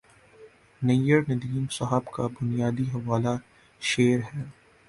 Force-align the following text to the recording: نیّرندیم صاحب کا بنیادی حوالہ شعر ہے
نیّرندیم 0.81 1.65
صاحب 1.71 2.05
کا 2.13 2.27
بنیادی 2.35 2.85
حوالہ 2.93 3.35
شعر 3.81 4.19
ہے 4.33 4.43